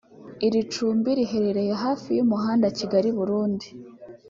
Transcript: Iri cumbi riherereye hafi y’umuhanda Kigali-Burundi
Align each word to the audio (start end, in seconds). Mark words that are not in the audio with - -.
Iri 0.47 0.61
cumbi 0.73 1.09
riherereye 1.19 1.73
hafi 1.83 2.09
y’umuhanda 2.17 2.65
Kigali-Burundi 2.77 3.67